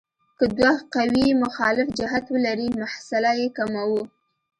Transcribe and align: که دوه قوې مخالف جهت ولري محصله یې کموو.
که 0.37 0.45
دوه 0.57 0.75
قوې 0.95 1.27
مخالف 1.43 1.87
جهت 1.99 2.25
ولري 2.33 2.67
محصله 2.81 3.31
یې 3.41 3.47
کموو. 3.57 4.01